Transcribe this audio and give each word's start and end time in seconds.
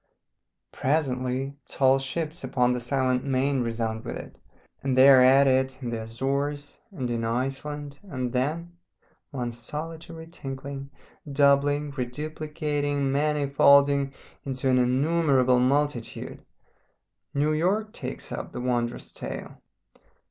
Presently 0.71 1.53
tall 1.63 1.99
ships 1.99 2.43
upon 2.43 2.73
the 2.73 2.79
silent 2.79 3.23
main 3.23 3.61
resound 3.61 4.03
with 4.03 4.15
it, 4.17 4.39
and 4.81 4.97
they 4.97 5.07
are 5.07 5.21
at 5.21 5.45
it 5.45 5.77
in 5.79 5.91
the 5.91 6.01
Azores 6.01 6.79
and 6.89 7.07
in 7.11 7.23
Iceland, 7.23 7.99
and 8.01 8.33
then 8.33 8.75
one 9.29 9.51
solitary 9.51 10.25
tinkling, 10.25 10.89
doubling, 11.31 11.91
reduplicating, 11.91 13.11
manifolding 13.11 14.11
into 14.43 14.71
an 14.71 14.79
innumerable 14.79 15.59
multitude 15.59 16.43
New 17.35 17.53
York 17.53 17.93
takes 17.93 18.31
up 18.31 18.51
the 18.53 18.59
wondrous 18.59 19.11
tale. 19.11 19.61